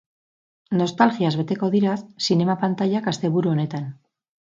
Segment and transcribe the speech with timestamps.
[0.79, 1.95] Nostalgiaz beteko dira
[2.31, 3.91] zinema pantailak asteburu honetan.